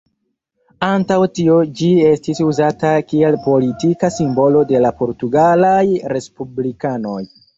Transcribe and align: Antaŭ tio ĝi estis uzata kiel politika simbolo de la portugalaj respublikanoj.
Antaŭ 0.85 1.17
tio 1.39 1.57
ĝi 1.81 1.89
estis 2.11 2.39
uzata 2.45 2.93
kiel 3.11 3.37
politika 3.45 4.11
simbolo 4.17 4.65
de 4.73 4.83
la 4.87 4.93
portugalaj 5.03 5.85
respublikanoj. 6.17 7.21